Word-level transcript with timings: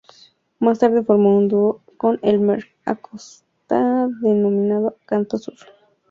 Más 0.57 0.79
tarde 0.79 1.03
forma 1.03 1.29
un 1.29 1.47
dúo 1.47 1.83
con 1.97 2.17
Elmer 2.23 2.65
Acosta 2.85 4.09
denominado 4.23 4.97
Canto 5.05 5.37
Sur. 5.37 5.53